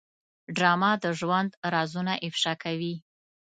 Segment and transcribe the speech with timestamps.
[0.55, 2.95] ډرامه د ژوند رازونه افشا کوي